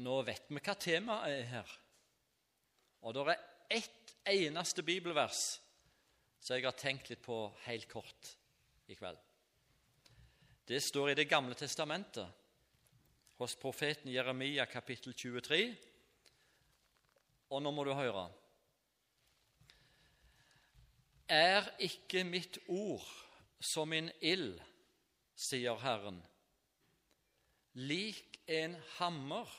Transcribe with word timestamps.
Nå 0.00 0.22
vet 0.24 0.48
vi 0.48 0.60
hva 0.60 0.74
temaet 0.80 1.34
er 1.34 1.48
her. 1.50 1.72
Og 3.02 3.14
det 3.16 3.24
er 3.34 3.42
ett 3.80 4.14
eneste 4.32 4.84
bibelvers 4.86 5.58
som 6.42 6.56
jeg 6.56 6.64
har 6.66 6.78
tenkt 6.78 7.10
litt 7.10 7.22
på 7.22 7.44
helt 7.66 7.88
kort 7.90 8.32
i 8.90 8.96
kveld. 8.98 9.18
Det 10.66 10.80
står 10.82 11.10
i 11.10 11.18
Det 11.18 11.28
gamle 11.28 11.54
testamentet, 11.58 12.28
hos 13.36 13.56
profeten 13.58 14.10
Jeremia 14.12 14.66
kapittel 14.70 15.14
23. 15.14 15.74
Og 17.50 17.62
nå 17.62 17.72
må 17.74 17.84
du 17.84 17.92
høre. 17.92 18.28
Er 21.28 21.66
ikke 21.82 22.22
mitt 22.24 22.58
ord 22.68 23.06
som 23.60 23.92
en 23.92 24.10
ild, 24.20 24.60
sier 25.34 25.78
Herren, 25.82 26.20
lik 27.74 28.38
en 28.46 28.76
hammer 28.98 29.50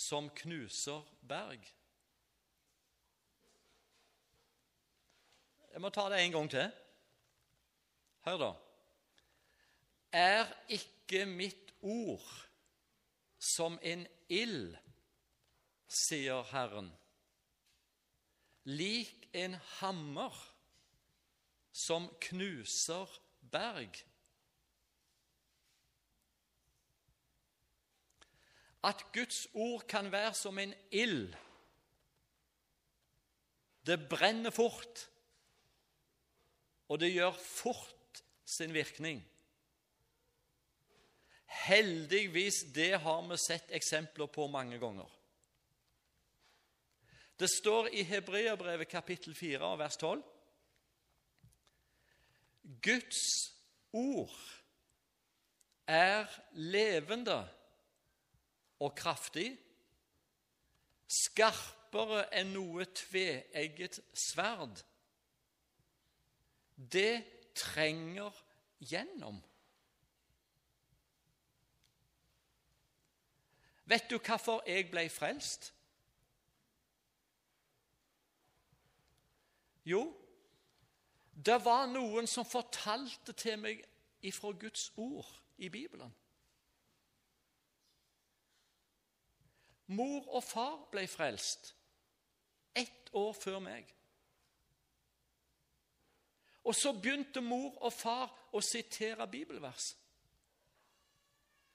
som 0.00 0.30
knuser 0.32 1.04
berg? 1.28 1.66
Jeg 5.70 5.82
må 5.84 5.90
ta 5.92 6.06
det 6.10 6.22
en 6.24 6.32
gang 6.34 6.48
til. 6.50 6.70
Hør, 8.24 8.38
da. 8.40 8.50
Er 10.12 10.48
ikke 10.72 11.26
mitt 11.28 11.74
ord 11.80 12.30
som 13.38 13.78
en 13.86 14.06
ild, 14.28 14.74
sier 15.90 16.42
Herren, 16.50 16.90
lik 18.68 19.28
en 19.36 19.56
hammer 19.80 20.34
som 21.72 22.08
knuser 22.28 23.20
berg? 23.52 24.00
At 28.84 29.04
Guds 29.12 29.46
ord 29.54 29.86
kan 29.88 30.12
være 30.12 30.34
som 30.34 30.58
en 30.58 30.74
ild. 30.90 31.34
Det 33.86 34.08
brenner 34.08 34.50
fort 34.50 35.10
og 36.90 36.98
det 36.98 37.12
gjør 37.14 37.36
fort 37.38 38.22
sin 38.44 38.74
virkning. 38.74 39.22
Heldigvis, 41.46 42.64
det 42.74 42.96
har 43.02 43.22
vi 43.28 43.38
sett 43.38 43.70
eksempler 43.74 44.26
på 44.26 44.48
mange 44.50 44.78
ganger. 44.82 45.06
Det 47.38 47.48
står 47.50 47.92
i 47.94 48.02
Hebreabrevet 48.04 48.88
kapittel 48.90 49.34
4 49.34 49.70
vers 49.78 49.96
12 49.96 50.22
Guds 52.84 53.22
ord 53.92 54.34
er 55.86 56.26
levende 56.52 57.38
og 58.80 58.94
kraftig, 58.96 59.50
skarpere 61.10 62.24
enn 62.38 62.54
noe 62.54 62.86
tveegget 62.94 64.00
sverd 64.16 64.82
det 66.92 67.24
trenger 67.54 68.32
gjennom. 68.80 69.42
Vet 73.84 74.10
du 74.10 74.18
hvorfor 74.18 74.62
jeg 74.66 74.86
ble 74.90 75.08
frelst? 75.10 75.72
Jo, 79.84 80.04
det 81.34 81.58
var 81.64 81.88
noen 81.90 82.28
som 82.30 82.46
fortalte 82.46 83.32
til 83.32 83.58
meg 83.58 83.82
ifra 84.22 84.52
Guds 84.52 84.90
ord 84.96 85.28
i 85.58 85.68
Bibelen. 85.68 86.12
Mor 89.90 90.26
og 90.28 90.44
far 90.46 90.76
ble 90.92 91.06
frelst 91.10 91.72
ett 92.78 93.10
år 93.16 93.32
før 93.34 93.58
meg. 93.64 93.88
Og 96.64 96.76
så 96.76 96.92
begynte 96.92 97.42
mor 97.42 97.72
og 97.80 97.92
far 97.92 98.30
å 98.54 98.60
sitere 98.62 99.26
bibelvers. 99.30 99.94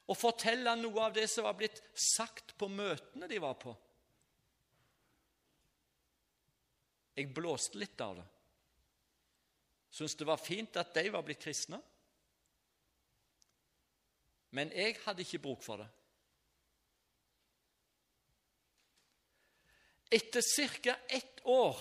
Og 0.06 0.18
fortelle 0.18 0.76
noe 0.78 1.08
av 1.08 1.16
det 1.16 1.26
som 1.32 1.48
var 1.48 1.58
blitt 1.58 1.82
sagt 1.98 2.54
på 2.60 2.70
møtene 2.70 3.28
de 3.28 3.42
var 3.42 3.58
på. 3.60 3.74
Jeg 7.16 7.32
blåste 7.34 7.80
litt 7.80 8.02
av 8.04 8.18
det. 8.20 8.26
Syntes 9.96 10.18
det 10.20 10.28
var 10.28 10.42
fint 10.42 10.78
at 10.78 10.92
de 10.94 11.10
var 11.10 11.24
blitt 11.26 11.42
kristne. 11.42 11.80
Men 14.56 14.72
jeg 14.76 14.98
hadde 15.06 15.24
ikke 15.24 15.42
bruk 15.48 15.64
for 15.64 15.82
det. 15.82 15.88
Etter 20.16 20.42
ca. 20.82 20.96
ett 21.08 21.46
år 21.46 21.78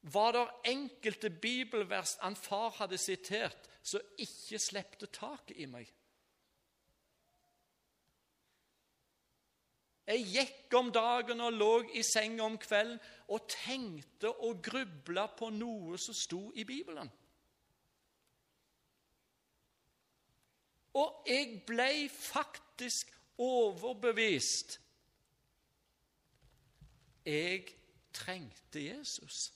var 0.00 0.32
det 0.32 0.70
enkelte 0.70 1.30
bibelvers 1.30 2.16
han 2.18 2.36
far 2.36 2.70
hadde 2.78 2.98
sitert, 2.98 3.68
som 3.82 4.00
ikke 4.16 4.60
slepte 4.60 5.10
taket 5.12 5.60
i 5.60 5.66
meg. 5.68 5.90
Jeg 10.10 10.26
gikk 10.26 10.74
om 10.74 10.88
dagen 10.90 11.42
og 11.44 11.54
lå 11.54 11.72
i 11.94 12.02
senga 12.02 12.48
om 12.48 12.56
kvelden 12.58 12.98
og 13.30 13.44
tenkte 13.52 14.32
og 14.32 14.62
grubla 14.64 15.28
på 15.38 15.52
noe 15.54 16.00
som 16.02 16.16
sto 16.16 16.40
i 16.58 16.64
Bibelen. 16.66 17.10
Og 20.98 21.28
jeg 21.28 21.60
ble 21.68 22.08
faktisk 22.10 23.12
overbevist. 23.38 24.80
Jeg 27.24 27.66
trengte 28.12 28.84
Jesus. 28.84 29.52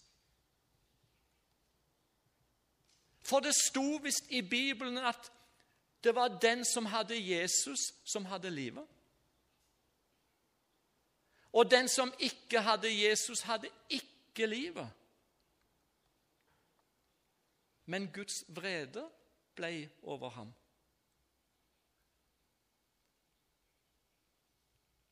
For 3.25 3.41
det 3.41 3.55
sto 3.57 3.97
visst 4.03 4.31
i 4.31 4.43
Bibelen 4.43 4.99
at 4.99 5.33
det 6.05 6.15
var 6.15 6.29
den 6.29 6.65
som 6.65 6.87
hadde 6.87 7.17
Jesus, 7.17 7.79
som 8.05 8.25
hadde 8.25 8.51
livet. 8.51 8.87
Og 11.53 11.71
den 11.71 11.89
som 11.89 12.13
ikke 12.19 12.61
hadde 12.61 13.09
Jesus, 13.09 13.41
hadde 13.41 13.69
ikke 13.89 14.47
livet. 14.47 14.91
Men 17.87 18.13
Guds 18.13 18.45
vrede 18.49 19.11
ble 19.55 19.91
over 20.03 20.29
ham. 20.29 20.53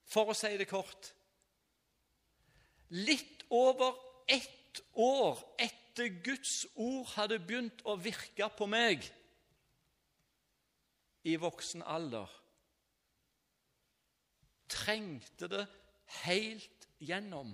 For 0.05 0.29
å 0.29 0.37
si 0.37 0.51
det 0.61 0.69
kort 0.69 1.15
Litt 2.93 3.47
over 3.49 3.97
ett 4.29 4.83
år 4.93 5.41
etter 5.61 6.13
Guds 6.25 6.67
ord 6.75 7.07
hadde 7.15 7.39
begynt 7.41 7.81
å 7.89 7.97
virke 8.01 8.49
på 8.57 8.69
meg 8.69 9.07
i 11.25 11.37
voksen 11.41 11.85
alder, 11.87 12.29
trengte 14.69 15.49
det 15.49 15.67
helt 16.25 16.89
gjennom. 17.01 17.53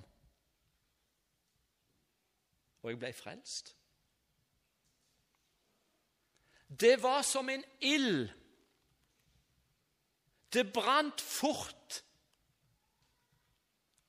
Og 2.83 2.91
jeg 2.93 3.01
ble 3.03 3.13
frelst. 3.13 3.75
Det 6.69 6.97
var 7.03 7.23
som 7.23 7.49
en 7.49 7.65
ild. 7.81 8.29
Det 10.53 10.65
brant 10.73 11.21
fort 11.21 12.03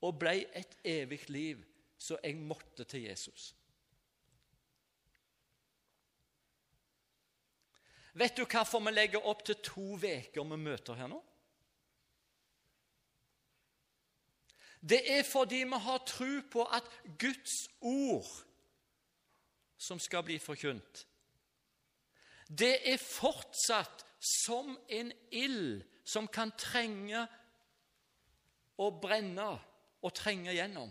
og 0.00 0.18
ble 0.18 0.36
et 0.56 0.76
evig 0.84 1.22
liv, 1.30 1.64
så 1.98 2.18
jeg 2.24 2.36
måtte 2.36 2.84
til 2.84 3.02
Jesus. 3.08 3.54
Vet 8.14 8.36
du 8.36 8.44
hvorfor 8.44 8.82
vi 8.84 8.92
legger 8.92 9.26
opp 9.26 9.44
til 9.46 9.60
to 9.62 9.94
uker 9.96 10.44
med 10.44 10.64
møter 10.64 10.98
her 10.98 11.10
nå? 11.10 11.20
Det 14.80 15.00
er 15.12 15.22
fordi 15.28 15.64
vi 15.68 15.78
har 15.84 16.04
tro 16.08 16.30
på 16.50 16.64
at 16.64 16.86
Guds 17.20 17.68
ord 17.80 18.30
som 19.80 20.00
skal 20.00 20.24
bli 20.24 20.38
forkynt, 20.38 21.06
det 22.48 22.80
er 22.92 22.98
fortsatt 22.98 24.04
som 24.20 24.74
en 24.88 25.12
ild 25.30 25.84
som 26.04 26.26
kan 26.28 26.50
trenge 26.58 27.22
å 28.80 28.88
brenne 29.00 29.52
og 30.02 30.14
trenge 30.16 30.54
gjennom. 30.54 30.90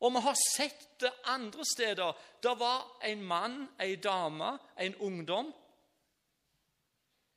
Og 0.00 0.12
vi 0.12 0.20
har 0.20 0.36
sett 0.36 0.88
det 1.00 1.12
andre 1.24 1.64
steder. 1.64 2.12
Det 2.42 2.52
var 2.58 2.98
en 3.04 3.22
mann, 3.22 3.68
en 3.80 4.00
dame, 4.00 4.58
en 4.78 4.96
ungdom. 4.96 5.52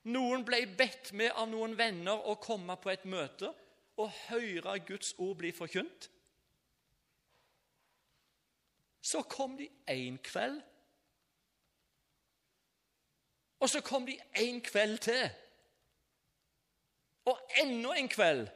Noen 0.03 0.45
ble 0.45 0.63
bedt 0.77 1.11
med 1.13 1.31
av 1.35 1.49
noen 1.51 1.75
venner 1.77 2.27
å 2.27 2.35
komme 2.41 2.75
på 2.79 2.91
et 2.91 3.05
møte 3.05 3.51
og 3.99 4.15
høre 4.29 4.77
Guds 4.87 5.13
ord 5.19 5.37
bli 5.39 5.51
forkynt. 5.55 6.09
Så 9.01 9.23
kom 9.27 9.57
de 9.57 9.69
én 9.91 10.19
kveld. 10.23 10.61
Og 13.59 13.69
så 13.69 13.81
kom 13.83 14.05
de 14.07 14.15
en 14.39 14.61
kveld 14.63 14.99
til. 15.03 15.29
Og 17.29 17.51
enda 17.61 17.93
en 17.97 18.09
kveld 18.09 18.47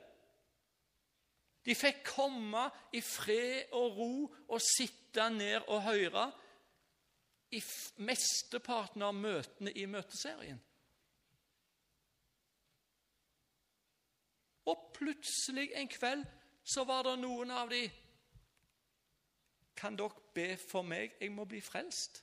De 1.64 1.76
fikk 1.78 2.02
komme 2.08 2.66
i 2.92 3.00
fred 3.06 3.72
og 3.72 3.98
ro 3.98 4.14
og 4.50 4.60
sitte 4.66 5.30
ned 5.32 5.62
og 5.72 5.86
høre 5.86 6.26
i 7.54 7.62
mesteparten 8.04 9.06
av 9.06 9.14
møtene 9.16 9.72
i 9.78 9.86
møteserien. 9.88 10.58
Og 14.66 14.90
plutselig 14.98 15.70
en 15.78 15.92
kveld 15.92 16.26
så 16.64 16.84
var 16.88 17.06
det 17.08 17.20
noen 17.22 17.52
av 17.52 17.70
de 17.72 17.86
Kan 19.76 19.98
dere 20.00 20.22
be 20.36 20.54
for 20.58 20.86
meg? 20.86 21.16
Jeg 21.20 21.32
må 21.34 21.44
bli 21.50 21.60
frelst. 21.62 22.22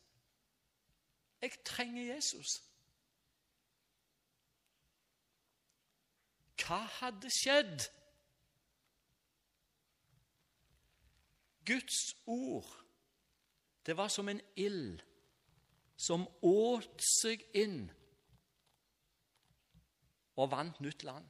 Jeg 1.42 1.58
trenger 1.66 2.14
Jesus. 2.14 2.60
Hva 6.70 6.84
hadde 7.00 7.26
skjedd? 7.34 7.88
Guds 11.66 12.14
ord, 12.30 12.68
det 13.86 13.96
var 13.98 14.08
som 14.08 14.30
en 14.30 14.40
ild 14.54 15.02
som 15.98 16.28
åt 16.46 17.02
seg 17.02 17.42
inn 17.58 17.82
og 20.38 20.52
vant 20.54 20.78
nytt 20.78 21.02
land. 21.10 21.26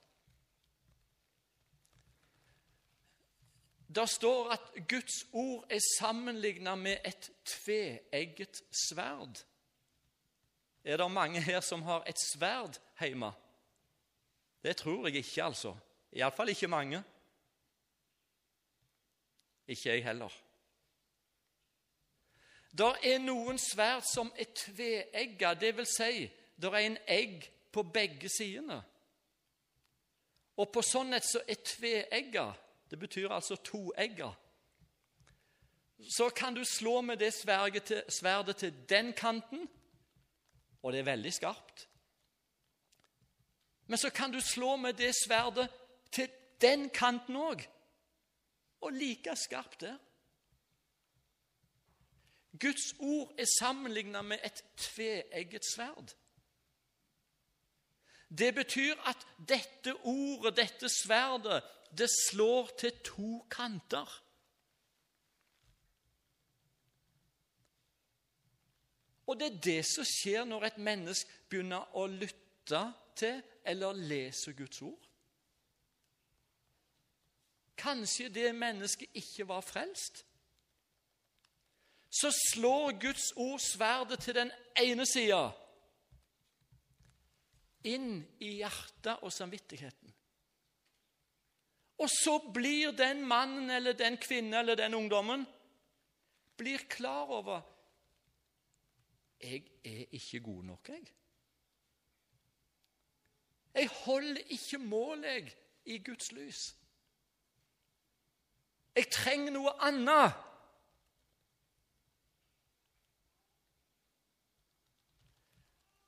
Det 3.89 4.09
står 4.13 4.53
at 4.61 4.73
Guds 4.93 5.23
ord 5.33 5.65
er 5.73 5.81
sammenlignet 5.97 6.79
med 6.79 7.01
et 7.09 7.33
tveegget 7.49 8.61
sverd. 8.87 9.41
Er 10.85 11.01
det 11.01 11.11
mange 11.11 11.41
her 11.41 11.65
som 11.65 11.89
har 11.89 12.05
et 12.07 12.29
sverd 12.29 12.77
hjemme? 13.01 13.33
Det 14.63 14.77
tror 14.77 15.07
jeg 15.09 15.17
ikke, 15.17 15.43
altså. 15.45 15.75
Iallfall 16.13 16.49
ikke 16.49 16.69
mange. 16.69 17.03
Ikke 19.67 19.89
jeg 19.89 20.05
heller. 20.05 20.33
Der 22.79 22.95
er 23.03 23.19
noen 23.19 23.59
sverd 23.59 24.03
som 24.07 24.33
er 24.39 24.51
tveegga, 24.55 25.55
vil 25.61 25.87
si, 25.87 26.31
der 26.63 26.71
er 26.71 26.87
en 26.87 26.99
egg 27.09 27.51
på 27.73 27.83
begge 27.83 28.29
sidene. 28.29 28.83
Og 30.57 30.69
på 30.73 30.83
sånn 30.85 31.15
et 31.17 31.25
så 31.25 31.43
er 31.49 31.63
tveegga 31.65 32.51
det 32.91 32.99
betyr 32.99 33.31
altså 33.31 33.57
toegga. 33.57 34.33
Så 36.11 36.29
kan 36.29 36.55
du 36.55 36.65
slå 36.65 37.01
med 37.01 37.17
det 37.17 37.35
sverdet 37.35 37.85
til, 37.85 38.03
sverdet 38.09 38.57
til 38.57 38.75
den 38.89 39.13
kanten, 39.13 39.69
og 40.83 40.93
det 40.93 41.01
er 41.01 41.11
veldig 41.13 41.33
skarpt. 41.33 41.87
Men 43.91 43.99
så 43.99 44.11
kan 44.11 44.31
du 44.31 44.41
slå 44.41 44.77
med 44.77 44.95
det 44.95 45.11
sverdet 45.25 45.67
til 46.15 46.31
den 46.63 46.91
kanten 46.95 47.35
òg, 47.37 47.65
og 48.87 48.93
like 48.95 49.35
skarpt 49.37 49.81
der. 49.81 49.97
Guds 52.61 52.93
ord 52.99 53.35
er 53.39 53.51
sammenlignet 53.59 54.25
med 54.25 54.39
et 54.47 54.63
tveegget 54.77 55.67
sverd. 55.75 56.15
Det 58.39 58.55
betyr 58.55 58.95
at 59.11 59.27
dette 59.49 59.97
ordet, 60.07 60.57
dette 60.57 60.89
sverdet, 60.89 61.63
det 61.99 62.11
slår 62.29 62.71
til 62.79 62.93
to 63.05 63.47
kanter. 63.51 64.23
Og 69.27 69.41
det 69.41 69.51
er 69.51 69.61
det 69.67 69.81
som 69.87 70.07
skjer 70.07 70.47
når 70.47 70.71
et 70.71 70.79
menneske 70.79 71.43
begynner 71.51 71.91
å 71.99 72.07
lytte 72.07 72.87
til 73.17 73.43
eller 73.65 73.93
leser 73.93 74.53
Guds 74.59 74.83
ord. 74.83 75.07
Kanskje 77.81 78.29
det 78.29 78.51
mennesket 78.55 79.17
ikke 79.17 79.49
var 79.49 79.65
frelst. 79.65 80.25
Så 82.11 82.33
slår 82.51 82.99
Guds 83.01 83.33
ord 83.37 83.61
sverdet 83.63 84.21
til 84.21 84.35
den 84.35 84.51
ene 84.83 85.07
sida 85.07 85.49
inn 87.89 88.19
i 88.45 88.57
hjertet 88.59 89.23
og 89.25 89.33
samvittigheten. 89.33 90.13
Og 92.01 92.09
så 92.13 92.39
blir 92.53 92.93
den 92.97 93.23
mannen 93.29 93.71
eller 93.71 93.97
den 93.97 94.19
kvinnen 94.21 94.55
eller 94.61 94.77
den 94.77 94.95
ungdommen 94.95 95.47
blir 96.61 96.85
klar 96.89 97.31
over 97.33 97.63
jeg 99.41 99.63
er 99.85 100.05
ikke 100.13 100.41
god 100.41 100.65
nok, 100.65 100.89
jeg. 100.89 101.07
Jeg 103.75 103.89
holder 103.89 104.43
ikke 104.47 104.79
mål, 104.79 105.25
jeg, 105.25 105.57
i 105.85 105.99
Guds 105.99 106.33
lys. 106.33 106.77
Jeg 108.95 109.07
trenger 109.13 109.55
noe 109.55 109.73
annet. 109.87 110.35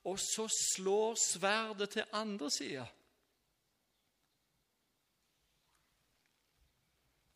Og 0.05 0.19
så 0.19 0.49
slår 0.75 1.15
sverdet 1.15 1.91
til 1.91 2.05
andre 2.13 2.51
sida. 2.51 2.87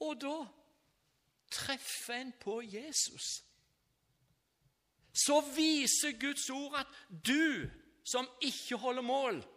Og 0.03 0.19
da 0.21 0.37
treffer 1.51 2.19
en 2.21 2.33
på 2.43 2.61
Jesus. 2.61 3.45
Så 5.15 5.41
viser 5.57 6.19
Guds 6.21 6.51
ord 6.51 6.81
at 6.83 6.87
du 7.27 7.71
som 8.05 8.29
ikke 8.43 8.77
holder 8.77 9.03
mål 9.03 9.56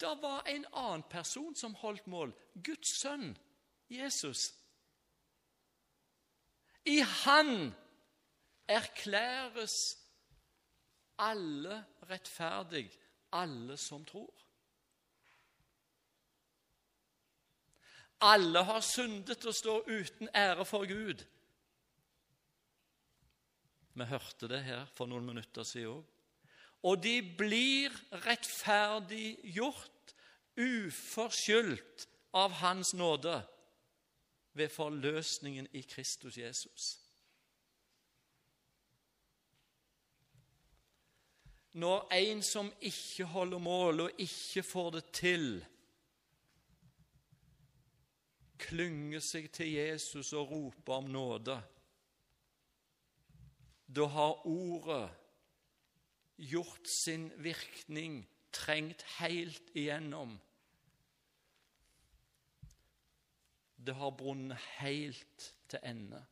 Det 0.00 0.12
var 0.22 0.42
en 0.46 0.66
annen 0.72 1.02
person 1.10 1.54
som 1.56 1.74
holdt 1.74 2.06
mål. 2.06 2.34
Guds 2.64 2.98
sønn, 3.00 3.36
Jesus. 3.88 4.52
I 6.84 6.98
Han 6.98 7.74
erklæres 8.68 9.98
alle 11.18 11.84
rettferdig, 12.10 12.90
alle 13.32 13.76
som 13.76 14.04
tror. 14.04 14.34
Alle 18.20 18.62
har 18.64 18.80
syndet 18.80 19.46
og 19.46 19.54
står 19.54 19.88
uten 19.88 20.28
ære 20.34 20.64
for 20.64 20.86
Gud. 20.86 21.24
Vi 23.94 24.04
hørte 24.04 24.48
det 24.48 24.62
her 24.64 24.86
for 24.92 25.08
noen 25.08 25.24
minutter 25.24 25.64
siden 25.64 25.98
òg. 25.98 26.15
Og 26.86 27.02
de 27.02 27.18
blir 27.38 27.94
rettferdiggjort, 28.26 29.92
uforskyldt 30.56 32.06
av 32.36 32.54
Hans 32.62 32.94
nåde, 32.94 33.40
ved 34.56 34.70
forløsningen 34.72 35.66
i 35.76 35.82
Kristus 35.84 36.38
Jesus. 36.38 36.84
Når 41.76 42.06
en 42.16 42.42
som 42.42 42.70
ikke 42.80 43.26
holder 43.28 43.58
mål 43.60 44.00
og 44.06 44.20
ikke 44.22 44.62
får 44.64 44.90
det 44.94 45.04
til, 45.12 45.50
klynger 48.56 49.20
seg 49.20 49.50
til 49.52 49.74
Jesus 49.74 50.32
og 50.32 50.54
roper 50.54 51.02
om 51.02 51.10
nåde, 51.12 51.58
da 53.86 54.08
har 54.16 54.46
ordet 54.48 55.25
gjort 56.36 56.88
sin 56.88 57.30
virkning, 57.42 58.24
trengt 58.52 59.02
helt 59.18 59.70
igjennom. 59.74 60.38
Det 63.76 63.94
har 63.94 64.10
brunnet 64.10 64.58
helt 64.80 65.54
til 65.68 65.78
ende. 65.82 66.24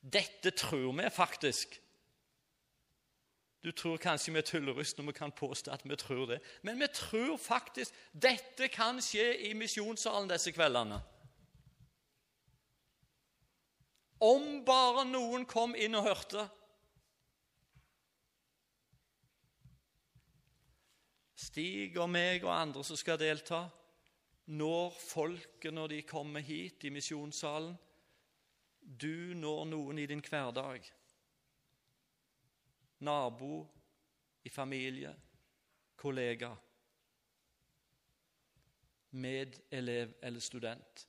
Dette 0.00 0.50
tror 0.50 0.92
vi 0.92 1.10
faktisk 1.10 1.80
du 3.62 3.72
tror 3.72 3.98
kanskje 3.98 4.32
vi 4.32 4.38
er 4.38 4.46
tullerust 4.46 4.98
når 4.98 5.08
vi 5.10 5.12
kan 5.16 5.32
påstå 5.34 5.72
at 5.74 5.82
vi 5.84 5.96
tror 5.98 6.26
det. 6.30 6.38
Men 6.62 6.78
vi 6.80 6.86
tror 6.94 7.36
faktisk 7.36 7.94
dette 8.12 8.68
kan 8.70 9.02
skje 9.02 9.32
i 9.48 9.54
misjonssalen 9.58 10.30
disse 10.30 10.52
kveldene. 10.54 11.00
Om 14.22 14.62
bare 14.66 15.04
noen 15.10 15.46
kom 15.46 15.74
inn 15.74 15.98
og 15.98 16.06
hørte. 16.06 16.46
Stig 21.58 21.96
og 21.98 22.06
meg 22.06 22.44
og 22.46 22.52
andre 22.54 22.84
som 22.86 22.94
skal 22.94 23.16
delta, 23.18 23.64
når 24.54 24.92
folket 24.94 25.74
når 25.74 25.88
de 25.90 25.96
kommer 26.06 26.44
hit 26.46 26.84
i 26.86 26.92
misjonssalen. 26.94 27.72
Du 28.78 29.34
når 29.34 29.64
noen 29.66 29.98
i 29.98 30.04
din 30.06 30.22
hverdag 30.22 30.86
nabo, 33.02 33.66
i 34.46 34.54
familie, 34.54 35.10
kollega, 35.98 36.52
medelev 39.18 40.14
eller 40.22 40.46
student. 40.46 41.04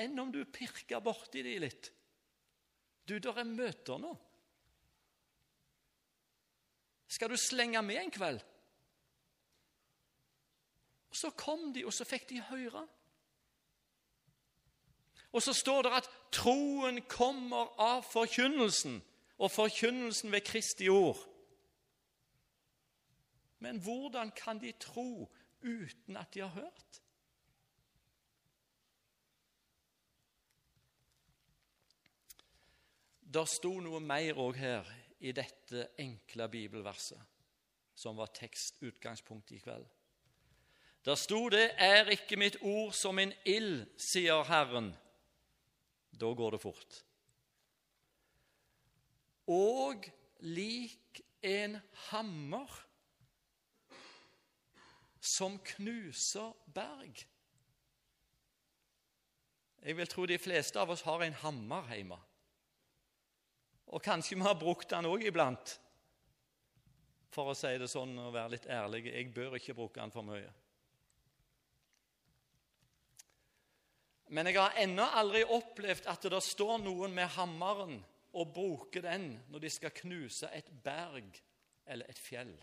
Enn 0.00 0.16
om 0.24 0.32
du 0.32 0.40
pirker 0.48 1.04
borti 1.04 1.44
de 1.44 1.58
litt. 1.68 1.92
Du, 3.04 3.18
der 3.18 3.44
er 3.44 3.56
møter 3.58 4.00
nå. 4.00 4.16
Skal 7.12 7.30
du 7.30 7.36
slenge 7.36 7.82
med 7.82 7.96
en 8.00 8.10
kveld? 8.10 8.40
Og 11.10 11.16
Så 11.16 11.30
kom 11.30 11.74
de, 11.74 11.84
og 11.84 11.92
så 11.92 12.04
fikk 12.08 12.28
de 12.28 12.40
høre. 12.40 12.86
Og 15.32 15.42
så 15.42 15.52
står 15.52 15.82
det 15.82 15.92
at 15.92 16.08
troen 16.32 17.02
kommer 17.08 17.74
av 17.80 18.00
forkynnelsen, 18.08 19.02
og 19.38 19.50
forkynnelsen 19.50 20.32
ved 20.32 20.40
Kristi 20.40 20.88
ord. 20.88 21.20
Men 23.58 23.80
hvordan 23.80 24.32
kan 24.36 24.60
de 24.60 24.72
tro 24.72 25.28
uten 25.62 26.16
at 26.16 26.34
de 26.34 26.40
har 26.40 26.48
hørt? 26.48 27.02
Det 33.20 33.48
sto 33.48 33.76
noe 33.80 34.00
mer 34.00 34.40
òg 34.40 34.56
her 34.56 35.01
i 35.22 35.32
dette 35.32 35.88
enkle 36.02 36.48
bibelverset, 36.50 37.20
som 37.94 38.18
var 38.18 38.32
tekstutgangspunktet 38.34 39.56
i 39.56 39.62
kveld. 39.62 39.86
Der 41.04 41.14
sto 41.14 41.48
det 41.48 41.70
'Er 41.78 42.10
ikke 42.10 42.36
mitt 42.36 42.56
ord 42.60 42.92
som 42.92 43.18
en 43.18 43.32
ild', 43.44 43.86
sier 43.98 44.44
Herren. 44.44 44.96
Da 46.20 46.26
går 46.34 46.50
det 46.50 46.60
fort. 46.60 47.04
Og 49.46 50.04
lik 50.40 51.20
en 51.42 51.80
hammer 51.92 52.86
som 55.20 55.58
knuser 55.58 56.52
berg. 56.74 57.26
Jeg 59.82 59.96
vil 59.96 60.06
tro 60.06 60.26
de 60.26 60.38
fleste 60.38 60.78
av 60.78 60.90
oss 60.90 61.02
har 61.02 61.22
en 61.22 61.32
hammer 61.32 61.94
hjemme. 61.94 62.18
Og 63.92 64.02
kanskje 64.02 64.38
vi 64.38 64.46
har 64.46 64.58
brukt 64.58 64.90
den 64.90 65.08
òg 65.08 65.26
iblant. 65.28 65.76
For 67.32 67.52
å 67.52 67.56
si 67.56 67.70
det 67.80 67.88
sånn 67.88 68.12
og 68.20 68.34
være 68.34 68.54
litt 68.54 68.68
ærlig 68.68 69.06
jeg 69.08 69.32
bør 69.32 69.56
ikke 69.56 69.76
bruke 69.76 70.00
den 70.00 70.12
for 70.12 70.26
mye. 70.26 70.50
Men 74.32 74.48
jeg 74.48 74.56
har 74.56 74.76
ennå 74.80 75.04
aldri 75.20 75.42
opplevd 75.44 76.08
at 76.08 76.28
det 76.32 76.40
står 76.44 76.78
noen 76.80 77.12
med 77.12 77.34
hammeren 77.34 77.98
og 78.32 78.52
bruker 78.56 79.04
den 79.04 79.34
når 79.52 79.64
de 79.64 79.72
skal 79.72 79.92
knuse 79.96 80.48
et 80.56 80.70
berg 80.84 81.36
eller 81.84 82.08
et 82.08 82.20
fjell. 82.20 82.54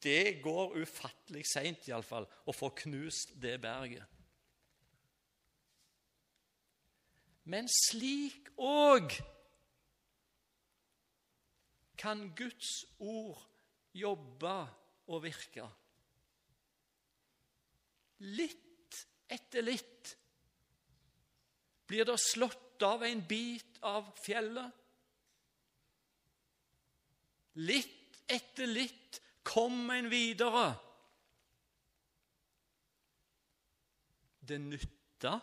Det 0.00 0.40
går 0.40 0.78
ufattelig 0.80 1.44
seint 1.48 1.88
iallfall 1.90 2.24
å 2.48 2.56
få 2.56 2.72
knust 2.84 3.34
det 3.40 3.58
berget. 3.60 4.19
Men 7.48 7.68
slik 7.72 8.50
òg 8.60 9.14
kan 12.00 12.30
Guds 12.36 12.84
ord 12.98 13.40
jobbe 13.96 14.56
og 15.10 15.22
virke. 15.24 15.66
Litt 18.20 19.00
etter 19.30 19.64
litt 19.64 20.16
blir 21.90 22.06
det 22.06 22.18
slått 22.22 22.84
av 22.86 23.02
en 23.04 23.22
bit 23.26 23.80
av 23.84 24.12
fjellet. 24.22 24.76
Litt 27.60 28.20
etter 28.30 28.70
litt 28.70 29.18
kom 29.42 29.90
en 29.90 30.08
videre. 30.12 30.68
Det 34.40 34.58
nytta, 34.62 35.34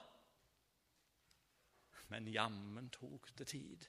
men 2.11 2.27
jammen 2.31 2.89
tok 2.93 3.31
det 3.37 3.49
tid. 3.51 3.87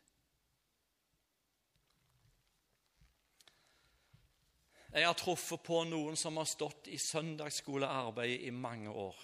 Jeg 4.89 5.05
har 5.05 5.17
truffet 5.21 5.63
på 5.63 5.83
noen 5.85 6.17
som 6.17 6.39
har 6.41 6.49
stått 6.49 6.89
i 6.89 6.99
søndagsskolearbeidet 6.99 8.47
i 8.49 8.53
mange 8.55 8.89
år. 8.89 9.19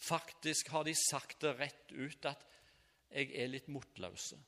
Faktisk 0.00 0.72
har 0.74 0.84
de 0.88 0.94
sagt 0.96 1.44
det 1.44 1.54
rett 1.58 1.92
ut 1.92 2.26
at 2.26 2.46
jeg 3.10 3.30
er 3.36 3.50
litt 3.52 3.68
motløse. 3.70 4.38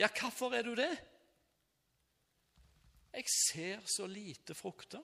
Ja, 0.00 0.08
hvorfor 0.08 0.54
er 0.56 0.64
du 0.64 0.72
det? 0.78 0.92
Jeg 3.12 3.28
ser 3.28 3.82
så 3.84 4.06
lite 4.08 4.56
frukter. 4.56 5.02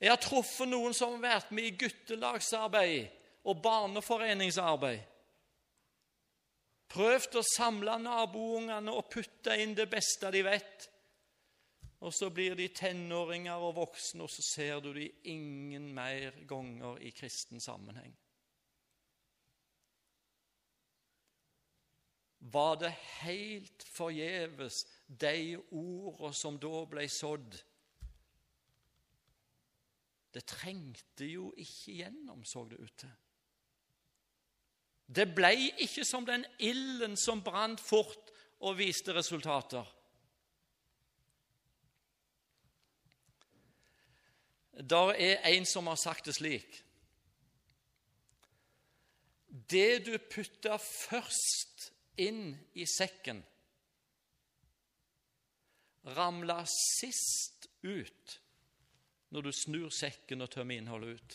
Jeg 0.00 0.12
har 0.12 0.20
truffet 0.20 0.68
noen 0.68 0.94
som 0.94 1.14
har 1.16 1.22
vært 1.24 1.52
med 1.56 1.70
i 1.70 1.76
guttelagsarbeid 1.80 3.46
og 3.48 3.62
barneforeningsarbeid. 3.64 5.04
Prøvd 6.92 7.38
å 7.40 7.46
samle 7.46 7.96
naboungene 8.02 8.92
og 8.92 9.08
putte 9.10 9.56
inn 9.60 9.74
det 9.76 9.88
beste 9.90 10.30
de 10.34 10.42
vet. 10.46 10.86
Og 12.04 12.12
så 12.14 12.28
blir 12.30 12.54
de 12.58 12.68
tenåringer 12.76 13.62
og 13.62 13.78
voksne, 13.78 14.26
og 14.26 14.30
så 14.30 14.44
ser 14.44 14.82
du 14.84 14.92
de 14.94 15.08
ingen 15.32 15.88
mer 15.96 16.36
ganger 16.48 17.00
i 17.02 17.10
kristen 17.16 17.62
sammenheng. 17.62 18.12
Var 22.52 22.76
det 22.78 22.92
helt 23.24 23.86
forgjeves, 23.96 24.84
de 25.08 25.56
ordene 25.72 26.36
som 26.36 26.60
da 26.62 26.84
ble 26.86 27.08
sådd? 27.10 27.56
Det 30.36 30.42
trengte 30.44 31.24
jo 31.24 31.46
ikke 31.56 31.94
gjennom, 31.96 32.42
så 32.44 32.66
det 32.68 32.76
ut 32.76 32.96
til. 33.00 33.12
Det 35.08 35.24
ble 35.32 35.54
ikke 35.80 36.04
som 36.04 36.26
den 36.28 36.44
ilden 36.60 37.16
som 37.16 37.40
brant 37.40 37.80
fort 37.80 38.32
og 38.60 38.76
viste 38.76 39.14
resultater. 39.16 39.86
Der 44.76 45.14
er 45.16 45.46
en 45.54 45.64
som 45.64 45.88
har 45.88 45.96
sagt 45.96 46.26
det 46.28 46.36
slik 46.36 46.82
Det 49.48 50.04
du 50.04 50.18
putter 50.20 50.76
først 50.76 51.86
inn 52.20 52.58
i 52.76 52.84
sekken, 52.84 53.40
ramler 56.12 56.68
sist 56.68 57.70
ut 57.80 58.40
når 59.36 59.44
du 59.44 59.52
snur 59.52 59.90
sekken 59.92 60.40
og 60.40 60.48
tømmer 60.48 60.80
innholdet 60.80 61.18
ut. 61.18 61.34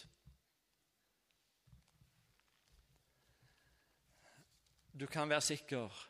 Du 4.98 5.06
kan 5.06 5.30
være 5.30 5.46
sikker 5.46 6.08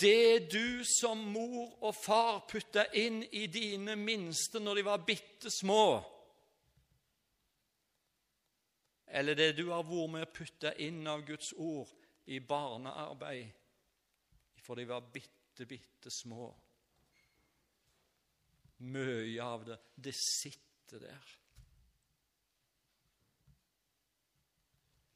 det 0.00 0.52
du 0.52 0.84
som 0.84 1.20
mor 1.32 1.76
og 1.84 1.94
far 1.96 2.40
putta 2.50 2.86
inn 2.98 3.22
i 3.32 3.46
dine 3.52 3.94
minste 3.96 4.60
når 4.60 4.80
de 4.80 4.84
var 4.84 5.04
bitte 5.06 5.52
små, 5.52 6.00
eller 9.06 9.38
det 9.38 9.54
du 9.56 9.68
har 9.70 9.86
vært 9.88 10.12
med 10.12 10.26
å 10.26 10.32
putte 10.40 10.74
inn 10.84 11.06
av 11.08 11.24
Guds 11.28 11.52
ord 11.56 11.92
i 12.28 12.40
barnearbeid 12.40 13.52
for 14.60 14.76
de 14.76 14.84
var 14.88 15.06
bitte, 15.12 15.64
bitte 15.64 16.12
små 16.12 16.50
Mye 18.78 19.42
av 19.42 19.64
det, 19.66 19.78
det 19.96 20.14
sitter 20.14 21.02
der. 21.02 21.34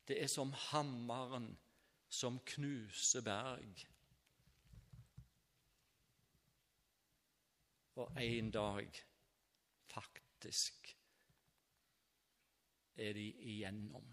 Det 0.08 0.18
er 0.18 0.28
som 0.28 0.50
hammeren 0.72 1.52
som 2.12 2.40
knuser 2.44 3.22
berg. 3.24 3.86
og 7.94 8.12
en 8.16 8.50
dag 8.50 9.00
faktisk 9.92 10.96
er 12.96 13.12
de 13.12 13.26
igjennom. 13.52 14.06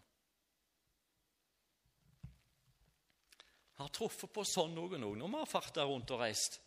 Har 3.79 3.91
truffet 3.95 4.31
på 4.35 4.43
sånn 4.43 4.75
noen 4.75 5.05
òg 5.07 5.15
når 5.19 5.31
vi 5.31 5.39
har 5.39 5.47
farta 5.49 5.85
rundt 5.87 6.11
og 6.11 6.19
reist. 6.25 6.59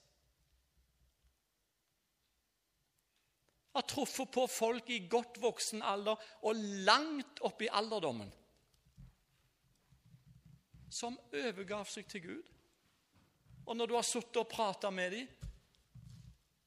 Har 3.73 3.89
truffet 3.89 4.31
på 4.33 4.47
folk 4.51 4.91
i 4.93 5.07
godt 5.11 5.41
voksen 5.43 5.83
alder 5.83 6.21
og 6.45 6.63
langt 6.87 7.41
opp 7.47 7.63
i 7.65 7.71
alderdommen 7.73 8.31
som 10.93 11.17
overgav 11.33 11.87
seg 11.89 12.09
til 12.11 12.25
Gud. 12.27 12.49
Og 13.65 13.77
når 13.79 13.89
du 13.89 13.95
har 13.97 14.05
sittet 14.05 14.43
og 14.43 14.51
prata 14.51 14.91
med 14.93 15.15
dem, 15.15 15.29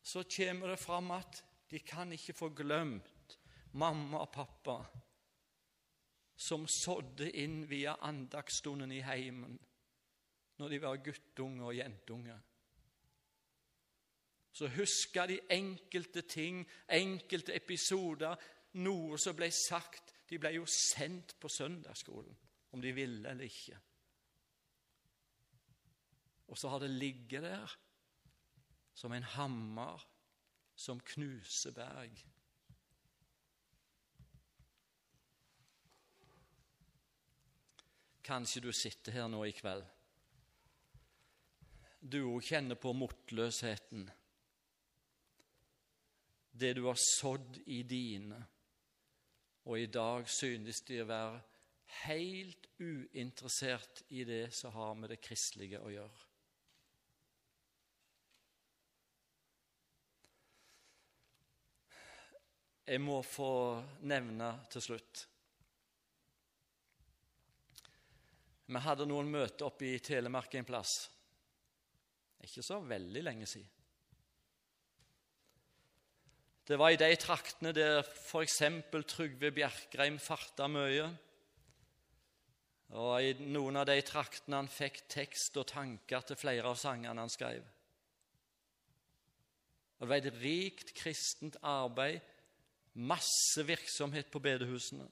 så 0.06 0.24
kommer 0.26 0.74
det 0.74 0.82
fram 0.82 1.12
at 1.14 1.44
de 1.70 1.82
kan 1.86 2.12
ikke 2.14 2.34
få 2.34 2.50
glemt 2.58 3.38
mamma 3.78 4.24
og 4.24 4.32
pappa 4.34 4.80
som 6.36 6.66
sådde 6.68 7.30
inn 7.42 7.64
via 7.70 7.96
andagsstunden 8.06 8.92
i 8.92 9.04
heimen 9.06 9.56
når 10.60 10.72
de 10.72 10.82
var 10.84 11.02
guttunge 11.04 11.66
og 11.68 11.76
jentunge. 11.76 12.36
Så 14.56 14.70
husker 14.72 15.28
de 15.28 15.40
enkelte 15.52 16.22
ting, 16.22 16.62
enkelte 16.88 17.56
episoder, 17.56 18.38
noe 18.80 19.18
som 19.20 19.36
ble 19.36 19.50
sagt. 19.52 20.14
De 20.30 20.40
ble 20.40 20.54
jo 20.56 20.64
sendt 20.70 21.36
på 21.40 21.52
søndagsskolen, 21.52 22.38
om 22.72 22.82
de 22.82 22.94
ville 22.96 23.28
eller 23.30 23.50
ikke. 23.50 23.78
Og 26.48 26.58
så 26.58 26.72
har 26.72 26.80
det 26.80 26.94
ligget 26.94 27.44
der 27.44 27.76
som 28.96 29.12
en 29.12 29.28
hammer 29.36 30.08
som 30.76 31.04
knuser 31.04 31.76
berg. 31.76 32.24
Kanskje 38.24 38.64
du 38.64 38.72
sitter 38.74 39.20
her 39.20 39.28
nå 39.30 39.44
i 39.46 39.54
kveld. 39.54 39.84
Du 42.02 42.22
òg 42.24 42.46
kjenner 42.46 42.78
på 42.80 42.94
motløsheten. 42.96 44.08
Det 46.58 46.74
du 46.74 46.86
har 46.86 46.96
sådd 46.96 47.58
i 47.66 47.82
dine, 47.84 48.38
og 49.66 49.80
i 49.80 49.90
dag 49.92 50.30
synes 50.30 50.80
de 50.88 51.02
å 51.04 51.08
være 51.10 51.42
helt 52.06 52.70
uinteressert 52.80 54.06
i 54.16 54.24
det 54.24 54.54
som 54.56 54.72
har 54.72 54.96
med 54.96 55.12
det 55.12 55.20
kristelige 55.20 55.82
å 55.84 55.92
gjøre. 55.92 56.24
Jeg 62.86 63.02
må 63.02 63.18
få 63.26 63.52
nevne 64.06 64.52
til 64.70 64.84
slutt 64.86 65.24
Vi 68.66 68.82
hadde 68.82 69.06
noen 69.10 69.28
møter 69.30 69.68
oppe 69.68 69.92
i 69.92 70.00
Telemark 70.02 70.56
en 70.58 70.66
plass. 70.66 70.94
Ikke 72.42 72.64
så 72.66 72.80
veldig 72.82 73.22
lenge 73.22 73.46
siden. 73.50 73.75
Det 76.66 76.80
var 76.82 76.90
i 76.90 76.98
de 76.98 77.12
traktene 77.22 77.70
der 77.78 78.00
f.eks. 78.02 78.64
Trygve 79.06 79.52
Bjerkreim 79.54 80.18
farta 80.18 80.66
mye. 80.66 81.06
Og 82.98 83.12
i 83.22 83.36
noen 83.54 83.78
av 83.78 83.86
de 83.86 84.00
traktene 84.06 84.64
han 84.64 84.70
fikk 84.72 85.04
tekst 85.14 85.58
og 85.62 85.68
tanker 85.70 86.26
til 86.26 86.40
flere 86.40 86.72
av 86.72 86.80
sangene 86.82 87.22
han 87.22 87.30
skrev. 87.30 87.62
Det 90.00 90.10
var 90.10 90.18
et 90.18 90.42
rikt 90.42 90.96
kristent 90.98 91.60
arbeid, 91.62 92.18
masse 92.96 93.62
virksomhet 93.68 94.34
på 94.34 94.42
bedehusene. 94.42 95.06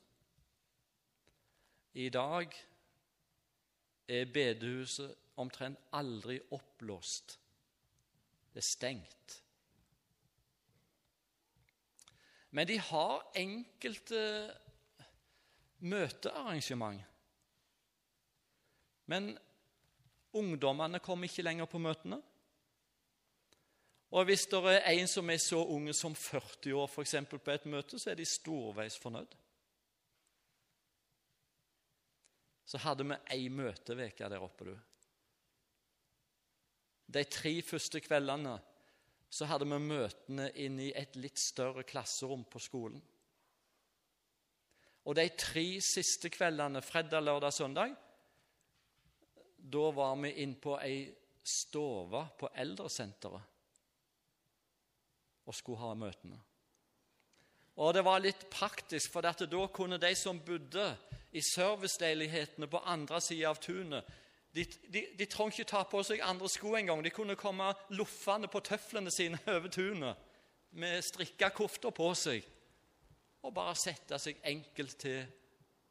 I 1.93 2.09
dag 2.09 2.49
er 4.09 4.33
bedehuset 4.33 5.37
omtrent 5.37 5.77
aldri 5.93 6.39
oppblåst. 6.49 7.37
Det 8.53 8.61
er 8.61 8.71
stengt. 8.73 9.42
Men 12.53 12.69
de 12.69 12.77
har 12.77 13.23
enkelte 13.39 14.19
møtearrangement. 15.81 17.01
Men 19.09 19.33
ungdommene 20.37 21.01
kommer 21.03 21.27
ikke 21.27 21.45
lenger 21.45 21.67
på 21.69 21.81
møtene. 21.81 22.21
Og 24.13 24.27
hvis 24.29 24.45
det 24.51 24.61
er 24.69 24.91
en 24.93 25.09
som 25.09 25.29
er 25.33 25.41
så 25.41 25.63
unge 25.65 25.95
som 25.97 26.13
40 26.13 26.75
år 26.77 26.91
for 26.91 27.01
eksempel, 27.01 27.41
på 27.41 27.51
et 27.51 27.65
møte, 27.65 27.97
så 27.97 28.11
er 28.11 28.19
de 28.19 28.29
storveis 28.29 28.99
fornøyd. 29.01 29.33
Så 32.69 32.77
hadde 32.85 33.07
vi 33.09 33.17
ei 33.33 33.49
møteveke 33.49 34.29
der 34.29 34.45
oppe, 34.45 34.69
du. 34.69 34.75
De 37.13 37.25
tre 37.25 37.55
første 37.65 37.99
kveldene 38.01 38.53
så 39.33 39.47
hadde 39.49 39.65
vi 39.65 39.79
møtene 39.81 40.51
inne 40.61 40.89
i 40.89 40.93
et 40.97 41.15
litt 41.17 41.39
større 41.41 41.81
klasserom 41.89 42.43
på 42.45 42.61
skolen. 42.61 43.01
Og 45.03 45.17
de 45.17 45.25
tre 45.35 45.65
siste 45.83 46.29
kveldene, 46.31 46.83
fredag, 46.85 47.25
lørdag, 47.25 47.53
søndag, 47.55 47.95
da 49.57 49.89
var 49.95 50.15
vi 50.21 50.35
inne 50.43 50.59
på 50.61 50.77
ei 50.77 51.07
stove 51.43 52.21
på 52.39 52.51
eldresenteret 52.61 53.49
og 55.43 55.55
skulle 55.57 55.81
ha 55.81 55.91
møtene. 55.97 56.37
Og 57.83 57.89
det 57.97 58.03
var 58.05 58.21
litt 58.21 58.45
praktisk, 58.53 59.11
for 59.11 59.25
da 59.25 59.33
kunne 59.73 59.97
de 59.99 60.13
som 60.15 60.39
bodde 60.45 60.85
i 61.33 61.41
serviceleilighetene 61.41 62.69
på 62.69 62.83
andre 62.85 63.19
sida 63.21 63.49
av 63.49 63.59
tunet. 63.59 64.05
De, 64.53 64.65
de, 64.93 65.01
de 65.17 65.25
trengte 65.25 65.61
ikke 65.61 65.71
ta 65.71 65.81
på 65.89 66.03
seg 66.05 66.21
andre 66.21 66.49
sko 66.51 66.75
engang. 66.77 67.01
De 67.01 67.13
kunne 67.13 67.37
komme 67.39 67.71
loffende 67.97 68.49
på 68.51 68.61
tøflene 68.65 69.11
sine 69.13 69.39
over 69.55 69.71
tunet 69.73 70.29
med 70.77 71.01
strikka 71.05 71.51
kofter 71.53 71.93
på 71.93 72.09
seg 72.17 72.45
og 73.43 73.51
bare 73.53 73.75
sette 73.77 74.17
seg 74.21 74.39
enkelt 74.47 74.95
til 75.01 75.25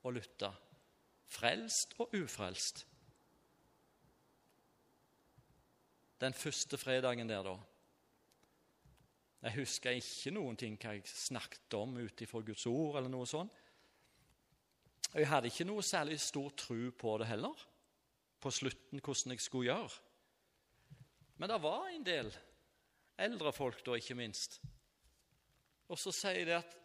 å 0.06 0.12
lytte. 0.14 0.48
Frelst 1.32 1.94
og 2.00 2.14
ufrelst. 2.16 2.86
Den 6.22 6.34
første 6.38 6.78
fredagen 6.78 7.28
der, 7.28 7.42
da 7.42 7.58
Jeg 9.42 9.56
husker 9.56 9.96
ikke 9.98 10.30
noen 10.30 10.56
ting 10.56 10.76
hva 10.78 10.92
jeg 10.94 11.08
snakket 11.10 11.74
om 11.74 11.96
ut 11.98 12.20
ifra 12.22 12.40
Guds 12.46 12.66
ord, 12.70 12.96
eller 13.00 13.10
noe 13.10 13.26
sånt. 13.26 13.50
Jeg 15.12 15.26
hadde 15.28 15.50
ikke 15.50 15.66
noe 15.66 15.82
særlig 15.82 16.20
stor 16.22 16.52
tro 16.56 16.92
på 16.94 17.16
det 17.18 17.26
heller, 17.26 17.64
på 18.42 18.50
slutten 18.50 19.00
hvordan 19.00 19.34
jeg 19.34 19.44
skulle 19.44 19.70
gjøre. 19.70 20.00
Men 21.38 21.50
det 21.50 21.62
var 21.62 21.88
en 21.88 22.06
del 22.06 22.30
eldre 23.22 23.52
folk, 23.54 23.84
da, 23.86 23.96
ikke 23.98 24.18
minst. 24.18 24.60
Og 25.88 25.98
så 26.00 26.12
sier 26.14 26.46
de 26.48 26.56
at 26.58 26.76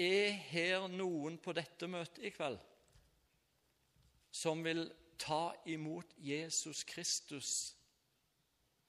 er 0.00 0.32
her 0.50 0.88
noen 0.90 1.38
på 1.38 1.54
dette 1.54 1.86
møtet 1.86 2.24
i 2.26 2.32
kveld 2.34 2.58
som 4.34 4.64
vil 4.66 4.88
ta 5.20 5.52
imot 5.70 6.16
Jesus 6.18 6.82
Kristus 6.88 7.50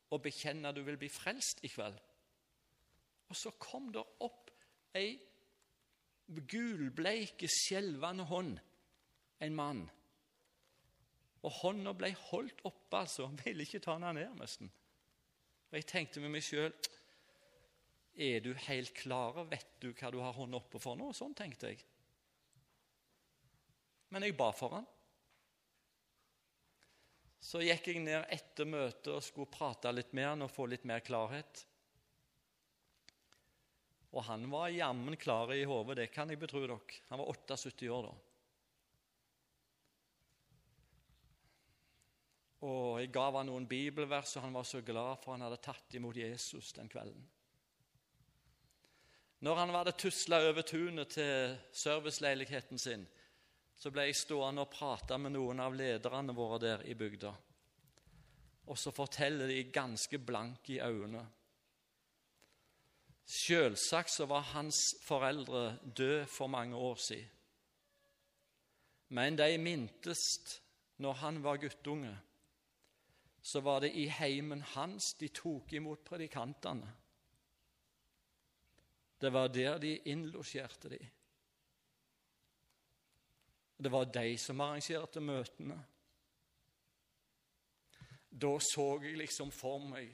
og 0.09 0.23
bekjenne 0.25 0.71
at 0.71 0.77
du 0.77 0.81
vil 0.88 0.97
bli 0.97 1.09
frelst 1.11 1.61
i 1.65 1.69
kveld? 1.69 1.97
Og 3.29 3.38
så 3.38 3.51
kom 3.61 3.91
det 3.93 4.01
opp 4.25 4.49
ei 4.97 5.13
gulbleike, 6.25 7.49
skjelvende 7.51 8.25
hånd 8.29 8.57
en 9.45 9.57
mann. 9.57 9.83
Og 11.45 11.53
hånda 11.62 11.93
ble 11.93 12.10
holdt 12.31 12.63
oppe, 12.65 13.03
altså. 13.03 13.27
Han 13.29 13.38
ville 13.43 13.65
ikke 13.65 13.84
ta 13.84 13.95
henne 13.97 14.15
ned, 14.17 14.34
nesten. 14.39 14.71
Og 15.69 15.77
jeg 15.77 15.88
tenkte 15.89 16.23
med 16.23 16.34
meg 16.34 16.45
sjøl 16.45 16.71
Er 18.15 18.39
du 18.45 18.53
helt 18.67 18.93
klar? 18.95 19.41
Vet 19.51 19.77
du 19.84 19.91
hva 19.91 20.12
du 20.13 20.21
har 20.23 20.36
hånda 20.38 20.62
oppe 20.62 20.79
for 20.81 20.97
nå? 20.97 21.12
Sånn 21.13 21.36
tenkte 21.38 21.73
jeg. 21.73 21.84
Men 24.13 24.23
jeg 24.23 24.38
ba 24.39 24.51
for 24.55 24.77
han. 24.77 24.86
Så 27.45 27.62
gikk 27.62 27.91
jeg 27.91 28.01
ned 28.01 28.23
etter 28.34 28.65
møtet 28.65 29.12
og 29.13 29.23
skulle 29.25 29.51
prate 29.51 29.91
litt 29.93 30.15
med 30.17 30.29
han 30.31 30.45
og 30.45 30.53
få 30.53 30.65
litt 30.71 30.86
mer 30.88 31.03
klarhet. 31.05 31.65
Og 34.15 34.23
han 34.25 34.47
var 34.49 34.71
jammen 34.71 35.17
klar 35.19 35.51
i 35.53 35.65
hodet, 35.67 35.97
det 35.99 36.08
kan 36.15 36.31
jeg 36.31 36.39
betro 36.39 36.63
dere. 36.63 36.79
Han 37.12 37.19
var 37.21 37.34
78 37.36 37.91
år 37.91 38.08
da. 38.08 38.13
Og 42.63 43.02
jeg 43.02 43.12
ga 43.13 43.26
han 43.36 43.50
noen 43.50 43.68
bibelvers, 43.68 44.38
og 44.38 44.46
han 44.46 44.56
var 44.56 44.63
så 44.63 44.82
glad 44.86 45.18
for 45.24 45.36
han 45.36 45.44
hadde 45.44 45.62
tatt 45.63 45.98
imot 45.98 46.15
Jesus 46.18 46.72
den 46.78 46.89
kvelden. 46.89 47.26
Når 49.46 49.60
han 49.60 49.74
hadde 49.76 49.98
tusla 50.00 50.39
over 50.48 50.63
tunet 50.65 51.12
til 51.18 51.58
serviceleiligheten 51.76 52.80
sin, 52.80 53.04
så 53.76 53.91
ble 53.91 54.08
jeg 54.08 54.18
stående 54.18 54.63
og 54.63 54.72
prate 54.72 55.18
med 55.20 55.36
noen 55.36 55.60
av 55.60 55.76
lederne 55.76 56.34
våre 56.34 56.62
der 56.63 56.86
i 56.88 56.96
bygda. 56.98 57.34
Og 58.72 58.80
så 58.80 58.94
forteller 58.96 59.52
de 59.52 59.68
ganske 59.70 60.18
blanke 60.18 60.78
i 60.78 60.82
øynene. 60.82 61.26
Selvsagt 63.26 64.13
så 64.13 64.26
var 64.30 64.54
hans 64.54 64.80
foreldre 65.04 65.78
døde 65.84 66.26
for 66.30 66.48
mange 66.48 66.78
år 66.78 66.96
siden. 67.02 67.32
Men 69.10 69.38
de 69.38 69.58
mintes 69.62 70.24
når 70.98 71.13
han 71.22 71.44
var 71.44 71.60
guttunge 71.62 72.15
så 73.45 73.60
var 73.62 73.84
det 73.84 73.91
i 73.93 74.08
heimen 74.10 74.63
hans 74.73 75.12
de 75.19 75.27
tok 75.29 75.75
imot 75.77 76.01
predikantene. 76.08 76.88
Det 79.21 79.29
var 79.29 79.51
der 79.53 79.77
de 79.79 79.91
innlosjerte 80.10 80.89
de. 80.89 80.99
Det 83.77 83.91
var 83.93 84.10
de 84.10 84.34
som 84.41 84.65
arrangerte 84.65 85.21
møtene. 85.21 85.77
Da 88.34 88.51
så 88.65 88.88
jeg 89.05 89.21
liksom 89.21 89.53
for 89.53 89.86
meg 89.93 90.10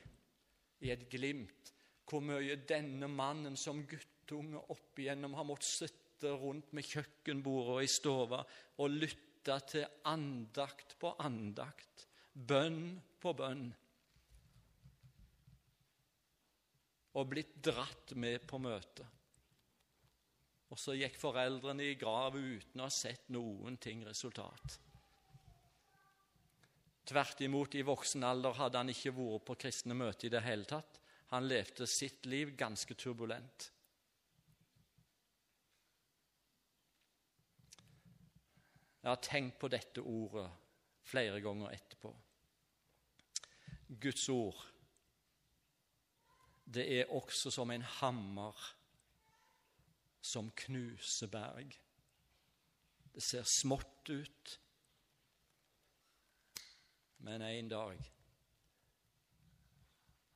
i 0.84 0.92
et 0.92 1.08
glimt 1.10 1.72
hvor 2.12 2.20
mye 2.28 2.60
denne 2.68 3.08
mannen 3.08 3.56
som 3.56 3.86
guttunge 3.88 4.60
opp 4.76 5.00
igjennom 5.00 5.40
har 5.40 5.48
måttet 5.48 5.72
sitte 5.72 6.36
rundt 6.36 6.76
med 6.76 6.84
kjøkkenbordet 6.84 7.78
og 7.78 7.84
i 7.86 7.92
stua 7.96 8.44
og 8.84 8.98
lytte 9.00 9.62
til 9.72 9.88
andakt 10.12 10.98
på 11.00 11.16
andakt 11.24 12.11
bønn 12.34 13.00
på 13.22 13.34
bønn. 13.38 13.66
Og 17.20 17.28
blitt 17.28 17.58
dratt 17.64 18.14
med 18.16 18.46
på 18.48 18.60
møtet. 18.62 19.08
Og 20.72 20.80
så 20.80 20.96
gikk 20.96 21.18
foreldrene 21.20 21.84
i 21.84 21.98
grav 22.00 22.38
uten 22.38 22.80
å 22.80 22.88
ha 22.88 22.94
sett 22.96 23.28
noen 23.36 23.76
ting 23.82 24.06
resultat. 24.08 24.78
Tvert 27.12 27.44
imot, 27.44 27.76
i 27.76 27.84
voksen 27.84 28.24
alder 28.24 28.56
hadde 28.56 28.80
han 28.80 28.94
ikke 28.94 29.12
vært 29.18 29.44
på 29.50 29.58
kristne 29.66 29.98
møter 29.98 30.30
i 30.30 30.32
det 30.32 30.46
hele 30.46 30.64
tatt. 30.70 31.02
Han 31.34 31.48
levde 31.48 31.88
sitt 31.88 32.26
liv 32.32 32.54
ganske 32.56 32.96
turbulent. 32.96 33.68
Jeg 39.02 39.10
har 39.10 39.22
tenkt 39.26 39.58
på 39.60 39.68
dette 39.72 40.04
ordet 40.06 40.48
flere 41.12 41.42
ganger 41.44 41.74
etterpå. 41.76 42.12
Guds 44.02 44.30
ord, 44.32 44.60
det 46.64 46.86
er 47.00 47.12
også 47.12 47.52
som 47.52 47.72
en 47.74 47.84
hammer 48.00 48.56
som 50.22 50.52
knuser 50.56 51.28
berg. 51.32 51.76
Det 53.12 53.24
ser 53.24 53.44
smått 53.44 54.10
ut, 54.10 54.54
men 57.28 57.44
en 57.44 57.70
dag 57.70 58.12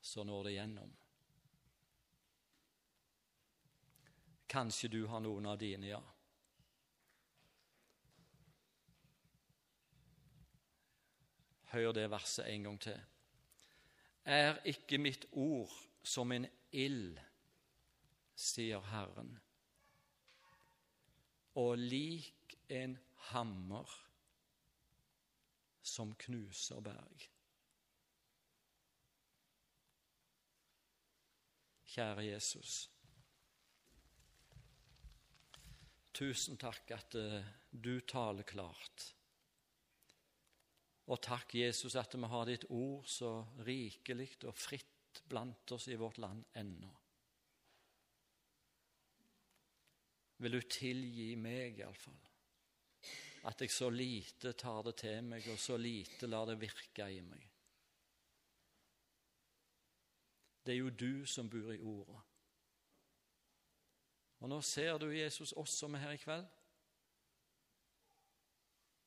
så 0.06 0.24
når 0.28 0.44
det 0.44 0.58
gjennom. 0.58 0.92
Kanskje 4.52 4.92
du 4.92 5.00
har 5.10 5.24
noen 5.24 5.48
av 5.50 5.58
dine, 5.58 5.88
ja. 5.96 6.02
Hør 11.76 11.92
det 11.92 12.06
verset 12.08 12.48
en 12.48 12.64
gang 12.64 12.78
til. 12.80 13.00
Er 14.24 14.62
ikke 14.64 14.98
mitt 14.98 15.26
ord 15.32 15.74
som 16.08 16.32
en 16.32 16.46
ild, 16.72 17.18
sier 18.36 18.80
Herren, 18.94 19.34
og 21.60 21.76
lik 21.78 22.56
en 22.72 22.96
hammer 23.28 23.92
som 25.84 26.16
knuser 26.26 26.80
berg. 26.86 27.28
Kjære 31.96 32.26
Jesus. 32.30 32.78
Tusen 36.16 36.56
takk 36.56 36.96
at 36.96 37.20
uh, 37.20 37.44
du 37.72 38.00
taler 38.08 38.48
klart. 38.48 39.15
Og 41.06 41.22
takk, 41.22 41.56
Jesus, 41.60 41.96
at 41.96 42.16
vi 42.18 42.28
har 42.32 42.46
ditt 42.50 42.66
ord 42.74 43.06
så 43.06 43.38
rikelig 43.68 44.32
og 44.50 44.56
fritt 44.58 45.22
blant 45.30 45.72
oss 45.76 45.88
i 45.88 45.98
vårt 46.00 46.18
land 46.18 46.44
ennå. 46.58 46.92
Vil 50.42 50.58
du 50.58 50.62
tilgi 50.68 51.30
meg, 51.40 51.80
iallfall, 51.80 52.18
at 53.46 53.62
jeg 53.62 53.72
så 53.72 53.92
lite 53.94 54.56
tar 54.58 54.82
det 54.88 54.96
til 55.04 55.22
meg, 55.30 55.46
og 55.54 55.60
så 55.62 55.78
lite 55.78 56.28
lar 56.28 56.50
det 56.50 56.58
virke 56.60 57.08
i 57.14 57.22
meg. 57.24 57.46
Det 60.66 60.74
er 60.74 60.82
jo 60.82 60.90
du 60.90 61.26
som 61.30 61.50
bor 61.50 61.70
i 61.72 61.80
Ordet. 61.80 62.22
Og 64.42 64.50
nå 64.50 64.58
ser 64.66 64.98
du 64.98 65.08
Jesus 65.14 65.54
oss 65.58 65.78
som 65.78 65.94
er 65.96 66.04
her 66.08 66.18
i 66.18 66.22
kveld. 66.22 66.48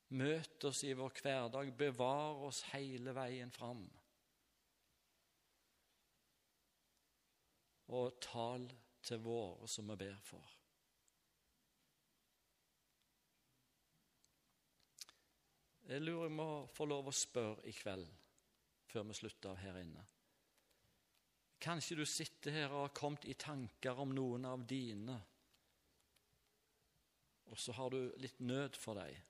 Møt 0.09 0.63
oss 0.65 0.83
i 0.87 0.95
vår 0.97 1.13
hverdag, 1.21 1.73
bevar 1.77 2.39
oss 2.47 2.63
hele 2.71 3.13
veien 3.13 3.51
fram. 3.53 3.83
Og 7.93 8.17
tal 8.21 8.65
til 9.05 9.21
våre 9.21 9.69
som 9.69 9.89
vi 9.91 9.99
ber 10.01 10.17
for. 10.25 10.55
Jeg 15.89 16.03
lurer 16.05 16.27
jeg 16.27 16.37
må 16.37 16.49
få 16.69 16.85
lov 16.85 17.09
å 17.09 17.15
spørre 17.15 17.65
i 17.69 17.73
kveld, 17.73 18.05
før 18.89 19.07
vi 19.09 19.15
slutter 19.17 19.53
av 19.53 19.61
her 19.61 19.79
inne. 19.81 20.03
Kanskje 21.59 21.97
du 21.97 22.05
sitter 22.05 22.53
her 22.55 22.69
og 22.69 22.85
har 22.85 22.93
kommet 22.95 23.25
i 23.25 23.33
tanker 23.33 23.97
om 23.99 24.13
noen 24.15 24.45
av 24.45 24.67
dine, 24.69 25.17
og 27.49 27.57
så 27.57 27.73
har 27.73 27.89
du 27.89 28.13
litt 28.21 28.37
nød 28.39 28.77
for 28.77 29.01
dem. 29.01 29.28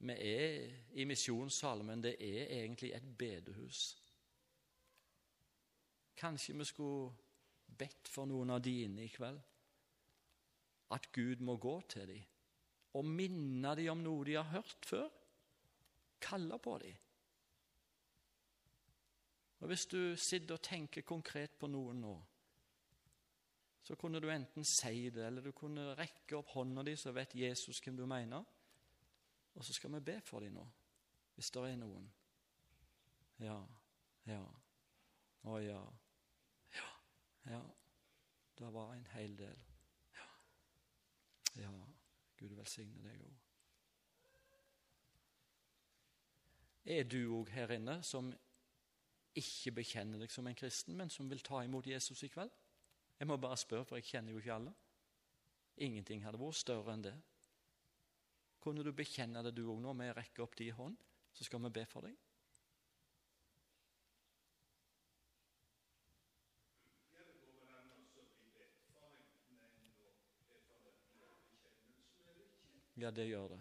Vi 0.00 0.12
er 0.12 0.70
i 0.96 1.04
misjonssalen, 1.04 2.02
det 2.02 2.14
er 2.16 2.46
egentlig 2.62 2.92
et 2.96 3.08
bedehus. 3.18 3.80
Kanskje 6.16 6.56
vi 6.56 6.64
skulle 6.64 7.12
bedt 7.78 8.08
for 8.08 8.28
noen 8.28 8.50
av 8.50 8.62
dine 8.64 9.04
i 9.04 9.12
kveld? 9.12 9.40
At 10.90 11.12
Gud 11.12 11.44
må 11.44 11.56
gå 11.60 11.80
til 11.88 12.08
dem 12.08 12.26
og 12.98 13.06
minne 13.06 13.76
dem 13.78 13.92
om 13.92 14.00
noe 14.02 14.24
de 14.26 14.34
har 14.34 14.48
hørt 14.50 14.86
før? 14.88 15.06
Kalle 16.20 16.58
på 16.58 16.78
dem? 16.82 16.96
Og 19.60 19.66
Hvis 19.68 19.86
du 19.86 20.16
sitter 20.16 20.56
og 20.56 20.62
tenker 20.64 21.04
konkret 21.06 21.58
på 21.60 21.68
noen 21.68 22.00
nå, 22.00 22.14
så 23.82 23.96
kunne 23.96 24.20
du 24.20 24.28
enten 24.30 24.64
si 24.64 25.10
det, 25.10 25.26
eller 25.26 25.44
du 25.44 25.52
kunne 25.52 25.94
rekke 25.98 26.36
opp 26.38 26.52
hånda 26.54 26.82
di, 26.86 26.96
så 26.96 27.12
vet 27.12 27.36
Jesus 27.36 27.80
hvem 27.84 27.96
du 27.96 28.06
mener. 28.06 28.44
Og 29.54 29.64
så 29.64 29.72
skal 29.72 29.92
vi 29.94 30.00
be 30.00 30.20
for 30.24 30.40
dem 30.40 30.52
nå, 30.56 30.64
hvis 31.34 31.50
det 31.50 31.62
er 31.70 31.76
noen. 31.80 32.06
Ja, 33.40 33.58
ja, 34.28 34.42
å 35.48 35.58
ja, 35.64 35.80
ja, 36.76 36.88
ja. 37.50 37.60
Det 38.60 38.68
var 38.72 38.92
en 38.92 39.06
hel 39.14 39.38
del. 39.38 39.62
Ja, 40.12 40.26
ja. 41.62 41.72
Gud 42.36 42.52
velsigne 42.56 43.00
deg 43.04 43.22
òg. 43.24 43.38
Er 46.90 47.04
du 47.04 47.18
òg 47.38 47.50
her 47.52 47.72
inne 47.76 47.98
som 48.04 48.30
ikke 49.36 49.72
bekjenner 49.80 50.20
deg 50.20 50.32
som 50.32 50.46
en 50.48 50.56
kristen, 50.56 50.96
men 50.96 51.12
som 51.12 51.28
vil 51.30 51.42
ta 51.44 51.62
imot 51.64 51.86
Jesus 51.86 52.22
i 52.24 52.30
kveld? 52.32 52.52
Jeg 53.20 53.28
må 53.28 53.36
bare 53.36 53.56
spørre, 53.60 53.84
for 53.84 54.00
jeg 54.00 54.08
kjenner 54.08 54.32
jo 54.32 54.40
ikke 54.40 54.54
alle. 54.54 54.72
Ingenting 55.76 56.24
hadde 56.24 56.40
vært 56.40 56.56
større 56.60 56.94
enn 56.96 57.04
det. 57.04 57.16
Kunne 58.60 58.84
du 58.84 58.92
bekjenne 58.92 59.40
det 59.42 59.54
du 59.56 59.62
òg 59.72 59.80
nå, 59.80 59.94
med 59.96 60.12
å 60.12 60.18
rekke 60.18 60.44
opp 60.44 60.58
din 60.60 60.76
hånd, 60.76 60.98
så 61.32 61.46
skal 61.46 61.62
vi 61.64 61.72
be 61.80 61.86
for 61.88 62.04
deg? 62.04 62.18
Ja, 73.00 73.08
det 73.16 73.30
gjør 73.30 73.54
det. 73.54 73.60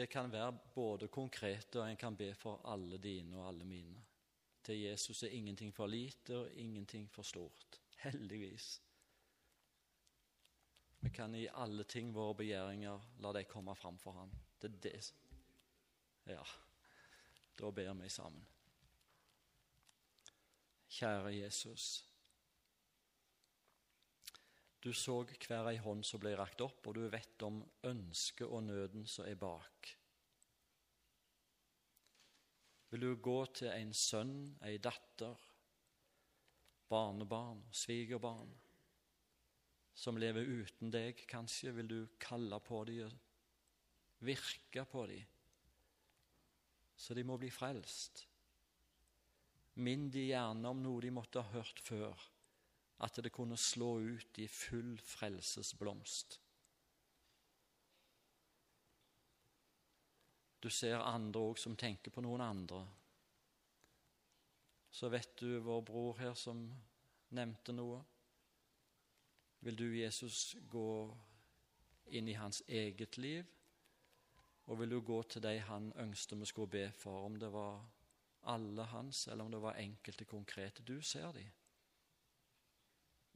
Det 0.00 0.08
kan 0.08 0.32
være 0.32 0.58
både 0.74 1.08
konkret, 1.08 1.76
og 1.76 1.90
en 1.90 1.96
kan 1.96 2.16
be 2.16 2.34
for 2.34 2.60
alle 2.64 2.98
dine 2.98 3.36
og 3.36 3.48
alle 3.48 3.64
mine. 3.64 4.00
Til 4.64 4.78
Jesus 4.80 5.22
er 5.22 5.28
ingenting 5.28 5.74
for 5.74 5.86
lite 5.86 6.38
og 6.38 6.52
ingenting 6.52 7.10
for 7.10 7.22
stort. 7.22 7.80
Heldigvis. 7.96 8.82
Vi 11.00 11.10
kan 11.10 11.34
i 11.34 11.46
alle 11.52 11.84
ting 11.84 12.14
våre 12.14 12.34
begjæringer 12.34 13.00
la 13.18 13.32
dem 13.32 13.44
komme 13.44 13.74
fram 13.76 13.98
for 13.98 14.12
ham. 14.12 14.32
Det 14.62 14.72
er 14.72 14.78
det 14.88 15.14
Ja, 16.26 16.42
da 17.58 17.70
ber 17.70 17.94
vi 17.94 18.08
sammen. 18.08 18.46
Kjære 20.88 21.36
Jesus. 21.36 22.09
Du 24.80 24.92
så 24.96 25.18
hver 25.28 25.66
ei 25.68 25.76
hånd 25.84 26.06
som 26.08 26.22
ble 26.22 26.32
rakt 26.40 26.62
opp, 26.64 26.86
og 26.88 26.96
du 26.96 27.02
vet 27.12 27.42
om 27.44 27.60
ønsket 27.84 28.46
og 28.48 28.64
nøden 28.64 29.04
som 29.08 29.26
er 29.28 29.36
bak. 29.36 29.90
Vil 32.90 33.04
du 33.04 33.10
gå 33.22 33.38
til 33.60 33.68
en 33.74 33.92
sønn, 33.94 34.34
ei 34.66 34.78
datter, 34.82 35.36
barnebarn, 36.90 37.60
svigerbarn, 37.70 38.50
som 39.94 40.16
lever 40.18 40.48
uten 40.48 40.90
deg, 40.90 41.20
kanskje 41.28 41.74
vil 41.76 41.90
du 41.90 42.00
kalle 42.18 42.58
på 42.64 42.80
dem, 42.88 43.12
virke 44.24 44.86
på 44.88 45.04
dem, 45.12 45.36
så 46.96 47.14
de 47.16 47.24
må 47.24 47.36
bli 47.40 47.52
frelst. 47.52 48.24
Minn 49.84 50.08
de 50.12 50.26
gjerne 50.32 50.72
om 50.72 50.80
noe 50.82 51.04
de 51.04 51.12
måtte 51.14 51.44
ha 51.44 51.52
hørt 51.54 51.78
før 51.84 52.16
at 53.00 53.16
det 53.24 53.32
kunne 53.32 53.56
slå 53.56 53.98
ut 54.00 54.38
i 54.38 54.46
full 54.48 54.98
frelsesblomst. 55.00 56.40
Du 60.62 60.68
ser 60.70 61.00
andre 61.00 61.40
òg 61.40 61.58
som 61.58 61.76
tenker 61.76 62.12
på 62.12 62.20
noen 62.20 62.42
andre. 62.44 62.82
Så 64.90 65.08
vet 65.08 65.32
du 65.40 65.58
vår 65.64 65.80
bror 65.86 66.18
her 66.18 66.34
som 66.36 66.66
nevnte 67.32 67.72
noe. 67.72 68.02
Vil 69.60 69.76
du, 69.76 69.86
Jesus, 69.96 70.56
gå 70.68 71.16
inn 72.16 72.28
i 72.28 72.36
hans 72.36 72.62
eget 72.68 73.16
liv 73.18 73.46
Og 74.70 74.78
vil 74.78 74.90
du 74.90 75.00
gå 75.00 75.22
til 75.22 75.42
de 75.42 75.58
han 75.66 75.92
ønsket 75.98 76.38
vi 76.40 76.46
skulle 76.46 76.70
be 76.70 76.90
for, 76.94 77.24
om 77.26 77.36
det 77.36 77.48
var 77.52 77.80
alle 78.42 78.82
hans, 78.82 79.26
eller 79.26 79.44
om 79.44 79.50
det 79.50 79.62
var 79.62 79.80
enkelte 79.82 80.24
konkrete. 80.24 80.82
Du 80.82 81.00
ser 81.02 81.32
de. 81.32 81.42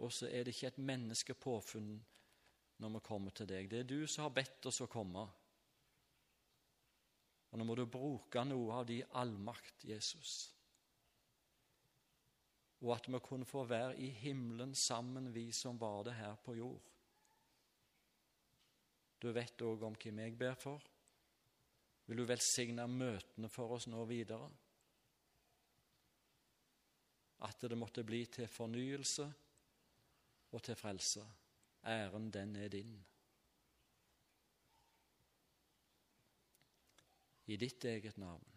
Og 0.03 0.13
så 0.13 0.27
er 0.27 0.45
det 0.45 0.55
ikke 0.55 0.73
et 0.73 0.83
menneske 0.83 1.37
påfunn 1.39 1.95
når 2.83 2.97
vi 2.97 3.03
kommer 3.07 3.35
til 3.35 3.49
deg. 3.49 3.69
Det 3.71 3.83
er 3.83 3.89
du 3.89 4.07
som 4.11 4.27
har 4.27 4.35
bedt 4.35 4.67
oss 4.67 4.83
å 4.83 4.91
komme. 4.91 5.23
Og 7.53 7.61
nå 7.61 7.67
må 7.69 7.77
du 7.79 7.85
bruke 7.87 8.43
noe 8.49 8.81
av 8.81 8.89
din 8.89 9.15
allmakt, 9.15 9.85
Jesus. 9.87 10.33
Og 12.83 12.91
at 12.97 13.07
vi 13.09 13.21
kunne 13.23 13.47
få 13.47 13.63
være 13.71 13.95
i 14.03 14.09
himmelen 14.25 14.75
sammen, 14.75 15.31
vi 15.33 15.47
som 15.55 15.79
var 15.79 16.03
det 16.09 16.17
her 16.19 16.35
på 16.43 16.57
jord. 16.59 16.91
Du 19.23 19.31
vet 19.33 19.63
òg 19.65 19.87
om 19.87 19.95
hvem 19.97 20.19
jeg 20.21 20.35
ber 20.37 20.59
for. 20.59 20.83
Vil 22.05 22.21
du 22.21 22.27
velsigne 22.29 22.85
møtene 22.91 23.49
for 23.49 23.79
oss 23.79 23.87
nå 23.89 24.03
videre? 24.11 24.51
At 27.47 27.63
det 27.65 27.79
måtte 27.79 28.05
bli 28.05 28.25
til 28.35 28.51
fornyelse 28.51 29.31
og 30.55 30.63
til 30.63 30.77
frelse. 30.79 31.25
Æren, 31.85 32.31
den 32.31 32.57
er 32.57 32.69
din. 32.69 33.07
I 37.47 37.57
ditt 37.57 37.85
eget 37.85 38.19
navn. 38.19 38.54